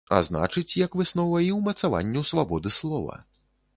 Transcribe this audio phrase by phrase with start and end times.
[0.15, 3.23] А значыць, як выснова, і ўмацаванню свабоды слова.